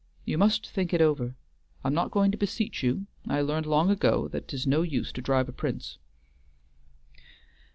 [0.25, 1.35] You must think it over.
[1.83, 5.21] I'm not going to beseech you: I learned long ago that 'tis no use to
[5.21, 5.99] drive a Prince."